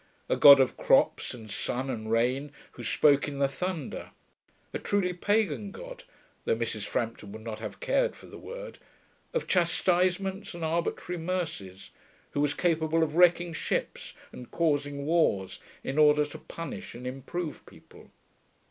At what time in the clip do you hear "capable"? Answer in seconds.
12.55-13.03